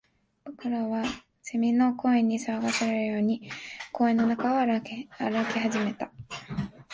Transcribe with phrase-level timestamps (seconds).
[0.45, 1.03] 僕らは
[1.43, 3.51] 蝉の声に急かされるように
[3.91, 6.11] 公園の中を歩き始めた